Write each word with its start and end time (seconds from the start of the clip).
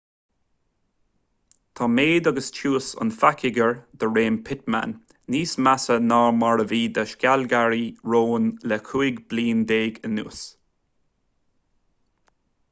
tá 1.79 1.87
méid 1.97 2.29
agus 2.31 2.47
tiús 2.55 2.87
an 3.05 3.11
phacoighir 3.23 3.73
de 4.03 4.09
réir 4.13 4.39
pittman 4.47 4.95
níos 5.35 5.53
measa 5.67 5.99
ná 6.07 6.19
mar 6.39 6.65
a 6.65 6.67
bhí 6.73 6.81
do 6.97 7.05
shealgairí 7.13 7.85
rón 8.15 8.49
le 8.73 8.83
cúig 8.91 9.23
bliana 9.35 9.67
déag 9.75 10.03
anuas 10.11 10.41